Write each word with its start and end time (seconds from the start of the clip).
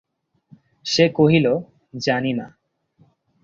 সে 0.85 1.05
কহিল, 1.09 1.45
জানি 1.97 2.31
না। 2.33 2.47